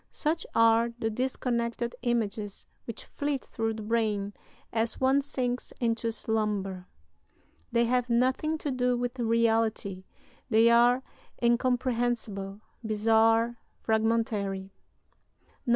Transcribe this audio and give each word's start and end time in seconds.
Such 0.09 0.47
are 0.55 0.89
the 0.97 1.11
disconnected 1.11 1.95
images 2.01 2.65
which 2.85 3.05
flit 3.05 3.45
through 3.45 3.75
the 3.75 3.83
brain 3.83 4.33
as 4.73 4.99
one 4.99 5.21
sinks 5.21 5.73
into 5.79 6.11
slumber. 6.11 6.87
They 7.71 7.85
have 7.85 8.09
nothing 8.09 8.57
to 8.57 8.71
do 8.71 8.97
with 8.97 9.19
reality; 9.19 10.05
they 10.49 10.71
are 10.71 11.03
incomprehensible, 11.39 12.61
bizarre, 12.83 13.59
fragmentary. 13.83 14.71
"[IV. 14.75 15.69